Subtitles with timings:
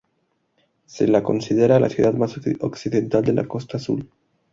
[0.87, 4.09] Se la considera la ciudad más occidental de la Costa Azul.